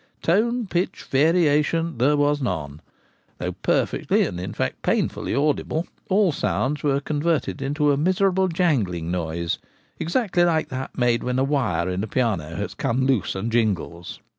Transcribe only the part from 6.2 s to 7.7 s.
sounds were converted